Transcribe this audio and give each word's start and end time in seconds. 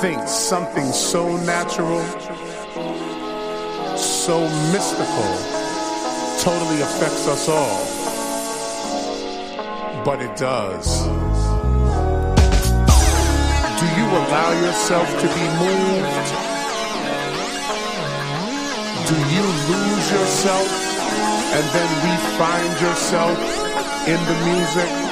think 0.00 0.26
something 0.26 0.90
so 0.92 1.36
natural, 1.44 2.02
so 3.96 4.40
mystical, 4.72 5.32
totally 6.40 6.80
affects 6.80 7.28
us 7.28 7.48
all. 7.48 7.84
But 10.04 10.20
it 10.22 10.34
does. 10.36 11.04
Do 13.78 13.86
you 13.98 14.06
allow 14.20 14.50
yourself 14.64 15.08
to 15.22 15.26
be 15.38 15.46
moved? 15.62 16.28
Do 19.08 19.16
you 19.34 19.44
lose 19.70 20.06
yourself 20.10 20.68
and 21.56 21.64
then 21.74 21.90
re-find 22.04 22.80
yourself 22.80 23.38
in 24.08 24.20
the 24.30 24.36
music? 24.46 25.11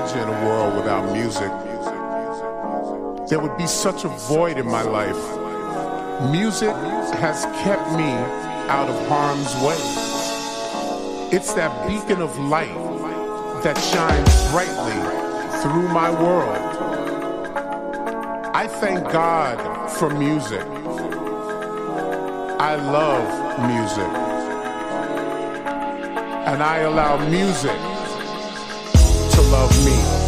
Imagine 0.00 0.28
a 0.28 0.46
world 0.46 0.76
without 0.76 1.12
music. 1.12 1.50
There 3.28 3.38
would 3.38 3.56
be 3.58 3.66
such 3.66 4.04
a 4.04 4.08
void 4.08 4.56
in 4.56 4.66
my 4.66 4.80
life. 4.82 5.22
Music 6.30 6.74
has 7.20 7.44
kept 7.62 7.86
me 7.92 8.10
out 8.70 8.88
of 8.88 9.08
harm's 9.08 9.54
way. 9.56 9.76
It's 11.36 11.52
that 11.52 11.86
beacon 11.86 12.22
of 12.22 12.36
light 12.38 12.74
that 13.62 13.76
shines 13.76 14.50
brightly 14.52 15.00
through 15.60 15.88
my 15.88 16.10
world. 16.10 16.56
I 18.54 18.66
thank 18.66 19.04
God 19.12 19.58
for 19.90 20.08
music. 20.08 20.66
I 22.58 22.76
love 22.76 23.28
music. 23.68 24.12
And 26.48 26.62
I 26.62 26.78
allow 26.78 27.28
music 27.28 27.99
love 29.60 29.84
me. 29.84 30.19